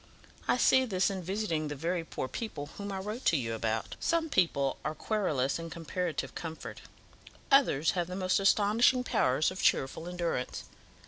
I 0.47 0.57
see 0.57 0.83
this 0.85 1.11
in 1.11 1.21
visiting 1.21 1.67
the 1.67 1.75
very 1.75 2.03
poor 2.03 2.27
people 2.27 2.71
whom 2.79 2.91
I 2.91 2.97
wrote 2.97 3.23
to 3.25 3.37
you 3.37 3.53
about. 3.53 3.95
Some 3.99 4.29
people 4.31 4.77
are 4.83 4.95
querulous 4.95 5.59
in 5.59 5.69
comparative 5.69 6.33
comfort; 6.33 6.81
others 7.51 7.91
have 7.91 8.07
the 8.07 8.15
most 8.15 8.39
astonishing 8.39 9.03
powers 9.03 9.51
of 9.51 9.61
cheerful 9.61 10.07
endurance. 10.09 10.63